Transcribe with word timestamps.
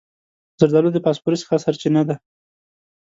زردالو 0.59 0.89
د 0.93 0.97
فاسفورس 1.05 1.41
ښه 1.47 1.57
سرچینه 1.65 2.01
ده. 2.09 2.15